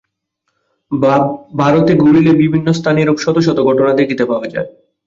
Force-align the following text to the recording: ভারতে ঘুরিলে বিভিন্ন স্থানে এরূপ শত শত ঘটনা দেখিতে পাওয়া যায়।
ভারতে 1.59 1.93
ঘুরিলে 1.95 2.31
বিভিন্ন 2.41 2.67
স্থানে 2.73 2.99
এরূপ 3.01 3.17
শত 3.21 3.37
শত 3.39 3.57
ঘটনা 3.69 3.91
দেখিতে 3.99 4.23
পাওয়া 4.25 4.47
যায়। 4.53 4.69